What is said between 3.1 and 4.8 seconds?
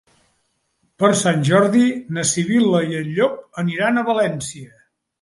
Llop aniran a València.